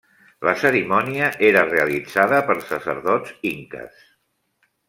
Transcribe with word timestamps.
La 0.47 0.53
cerimònia 0.61 1.27
era 1.51 1.61
realitzada 1.67 2.41
per 2.49 2.57
sacerdots 2.73 3.39
inques. 3.55 4.05